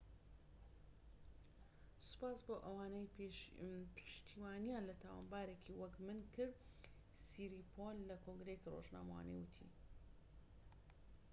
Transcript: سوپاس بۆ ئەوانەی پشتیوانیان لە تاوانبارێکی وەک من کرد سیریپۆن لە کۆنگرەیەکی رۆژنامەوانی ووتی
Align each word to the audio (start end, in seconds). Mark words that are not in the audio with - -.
سوپاس 2.07 2.39
بۆ 2.47 2.55
ئەوانەی 2.65 3.11
پشتیوانیان 3.95 4.83
لە 4.89 4.95
تاوانبارێکی 5.03 5.77
وەک 5.81 5.95
من 6.05 6.19
کرد 6.35 6.57
سیریپۆن 7.27 7.97
لە 8.09 8.15
کۆنگرەیەکی 8.23 8.71
رۆژنامەوانی 8.75 9.37
ووتی 9.37 9.67